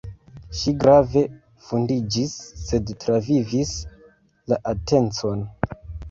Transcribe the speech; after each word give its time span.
Ŝi 0.59 0.71
grave 0.83 1.21
vundiĝis, 1.65 2.31
sed 2.61 2.89
travivis 3.03 3.73
la 4.53 4.59
atencon. 4.73 5.45